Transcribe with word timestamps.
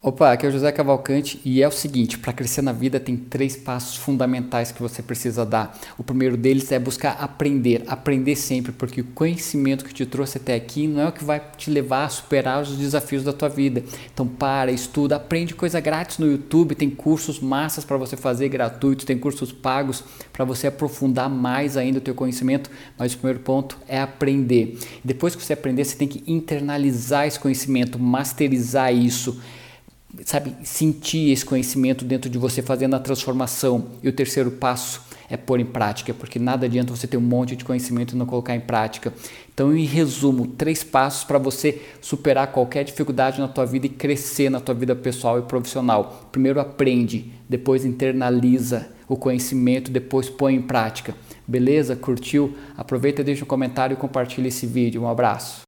Opa, 0.00 0.30
aqui 0.30 0.46
é 0.46 0.48
o 0.48 0.52
José 0.52 0.70
Cavalcante 0.70 1.40
e 1.44 1.60
é 1.60 1.66
o 1.66 1.72
seguinte, 1.72 2.20
para 2.20 2.32
crescer 2.32 2.62
na 2.62 2.70
vida 2.70 3.00
tem 3.00 3.16
três 3.16 3.56
passos 3.56 3.96
fundamentais 3.96 4.70
que 4.70 4.80
você 4.80 5.02
precisa 5.02 5.44
dar. 5.44 5.76
O 5.98 6.04
primeiro 6.04 6.36
deles 6.36 6.70
é 6.70 6.78
buscar 6.78 7.16
aprender, 7.18 7.82
aprender 7.84 8.36
sempre, 8.36 8.70
porque 8.70 9.00
o 9.00 9.06
conhecimento 9.06 9.84
que 9.84 9.92
te 9.92 10.06
trouxe 10.06 10.38
até 10.38 10.54
aqui 10.54 10.86
não 10.86 11.02
é 11.02 11.08
o 11.08 11.12
que 11.12 11.24
vai 11.24 11.42
te 11.56 11.68
levar 11.68 12.04
a 12.04 12.08
superar 12.08 12.62
os 12.62 12.76
desafios 12.76 13.24
da 13.24 13.32
tua 13.32 13.48
vida. 13.48 13.82
Então 14.14 14.24
para, 14.24 14.70
estuda, 14.70 15.16
aprende 15.16 15.52
coisa 15.52 15.80
grátis 15.80 16.18
no 16.18 16.30
YouTube, 16.30 16.76
tem 16.76 16.90
cursos 16.90 17.40
massas 17.40 17.84
para 17.84 17.96
você 17.96 18.16
fazer 18.16 18.48
gratuitos, 18.48 19.04
tem 19.04 19.18
cursos 19.18 19.50
pagos 19.50 20.04
para 20.32 20.44
você 20.44 20.68
aprofundar 20.68 21.28
mais 21.28 21.76
ainda 21.76 21.98
o 21.98 22.00
teu 22.00 22.14
conhecimento, 22.14 22.70
mas 22.96 23.14
o 23.14 23.16
primeiro 23.16 23.40
ponto 23.40 23.76
é 23.88 24.00
aprender. 24.00 24.78
Depois 25.02 25.34
que 25.34 25.44
você 25.44 25.54
aprender, 25.54 25.84
você 25.84 25.96
tem 25.96 26.06
que 26.06 26.22
internalizar 26.24 27.26
esse 27.26 27.40
conhecimento, 27.40 27.98
masterizar 27.98 28.94
isso 28.94 29.36
sabe, 30.24 30.54
sentir 30.64 31.30
esse 31.30 31.44
conhecimento 31.44 32.04
dentro 32.04 32.30
de 32.30 32.38
você 32.38 32.62
fazendo 32.62 32.96
a 32.96 32.98
transformação. 33.00 33.86
E 34.02 34.08
o 34.08 34.12
terceiro 34.12 34.50
passo 34.50 35.02
é 35.30 35.36
pôr 35.36 35.60
em 35.60 35.64
prática, 35.64 36.14
porque 36.14 36.38
nada 36.38 36.66
adianta 36.66 36.94
você 36.94 37.06
ter 37.06 37.18
um 37.18 37.22
monte 37.22 37.54
de 37.54 37.64
conhecimento 37.64 38.14
e 38.14 38.18
não 38.18 38.24
colocar 38.24 38.54
em 38.54 38.60
prática. 38.60 39.12
Então, 39.52 39.76
em 39.76 39.84
resumo, 39.84 40.46
três 40.46 40.82
passos 40.82 41.24
para 41.24 41.38
você 41.38 41.82
superar 42.00 42.50
qualquer 42.50 42.84
dificuldade 42.84 43.38
na 43.38 43.48
tua 43.48 43.66
vida 43.66 43.86
e 43.86 43.90
crescer 43.90 44.48
na 44.48 44.60
tua 44.60 44.74
vida 44.74 44.96
pessoal 44.96 45.38
e 45.38 45.42
profissional. 45.42 46.28
Primeiro 46.32 46.60
aprende, 46.60 47.32
depois 47.48 47.84
internaliza 47.84 48.88
o 49.06 49.16
conhecimento, 49.16 49.90
depois 49.90 50.30
põe 50.30 50.54
em 50.54 50.62
prática. 50.62 51.14
Beleza? 51.46 51.96
Curtiu? 51.96 52.56
Aproveita, 52.76 53.24
deixa 53.24 53.44
um 53.44 53.48
comentário 53.48 53.94
e 53.94 53.96
compartilha 53.96 54.48
esse 54.48 54.66
vídeo. 54.66 55.02
Um 55.02 55.08
abraço. 55.08 55.56